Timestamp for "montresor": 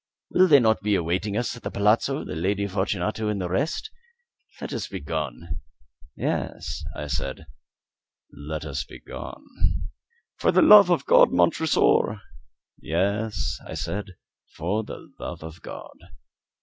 11.31-12.19